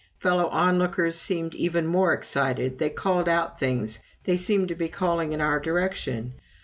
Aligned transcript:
Fellow 0.17 0.47
onlookers 0.47 1.15
seemed 1.15 1.53
even 1.53 1.85
more 1.85 2.11
excited 2.11 2.79
they 2.79 2.89
called 2.89 3.29
out 3.29 3.59
things 3.59 3.99
they 4.23 4.35
seemed 4.35 4.69
to 4.69 4.75
be 4.75 4.87
calling 4.89 5.31
in 5.31 5.41
our 5.41 5.59
direction. 5.59 6.33